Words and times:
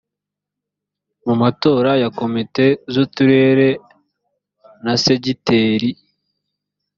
mu 1.25 1.33
matora 1.41 1.91
ya 2.01 2.09
komite 2.19 2.65
z 2.93 2.95
uturere 3.03 3.69
na 4.83 4.93
segiteri 5.03 5.89